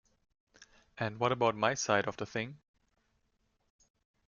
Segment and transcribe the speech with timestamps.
[0.97, 2.57] And what about my side of the thing?